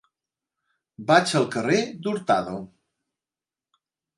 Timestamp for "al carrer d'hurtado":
1.41-2.57